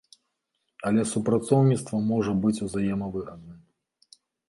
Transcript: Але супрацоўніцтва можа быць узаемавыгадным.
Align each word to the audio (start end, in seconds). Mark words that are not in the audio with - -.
Але 0.91 1.01
супрацоўніцтва 1.11 2.01
можа 2.09 2.31
быць 2.43 2.57
узаемавыгадным. 2.71 3.57